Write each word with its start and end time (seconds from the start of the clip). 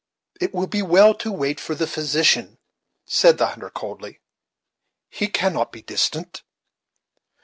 "It 0.39 0.51
will 0.51 0.65
be 0.65 0.81
well 0.81 1.13
to 1.13 1.31
wait 1.31 1.59
for 1.59 1.75
the 1.75 1.85
physician," 1.85 2.57
said 3.05 3.37
the 3.37 3.45
hunter 3.49 3.69
coldly; 3.69 4.19
"he 5.11 5.27
cannot 5.27 5.71
be 5.71 5.83
distant." 5.83 6.41